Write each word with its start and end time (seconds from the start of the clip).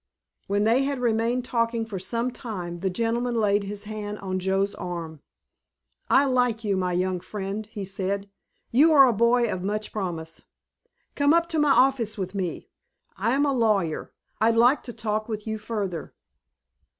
When 0.47 0.63
they 0.63 0.81
had 0.81 0.97
remained 0.97 1.45
talking 1.45 1.85
for 1.85 1.99
some 1.99 2.31
time 2.31 2.79
the 2.79 2.89
gentleman 2.89 3.35
laid 3.39 3.65
his 3.65 3.83
hand 3.83 4.17
on 4.17 4.39
Joe's 4.39 4.73
arm. 4.73 5.21
"I 6.09 6.25
like 6.25 6.63
you, 6.63 6.75
my 6.75 6.91
young 6.93 7.19
friend," 7.19 7.67
he 7.67 7.85
said; 7.85 8.27
"you 8.71 8.91
are 8.93 9.07
a 9.07 9.13
boy 9.13 9.47
of 9.47 9.61
much 9.61 9.91
promise. 9.91 10.41
Come 11.13 11.35
up 11.35 11.47
to 11.49 11.59
my 11.59 11.69
office 11.71 12.17
with 12.17 12.33
me. 12.33 12.67
I 13.15 13.35
am 13.35 13.45
a 13.45 13.53
lawyer. 13.53 14.11
I'd 14.39 14.55
like 14.55 14.81
to 14.85 14.93
talk 14.93 15.29
with 15.29 15.45
you 15.45 15.59
further." 15.59 16.15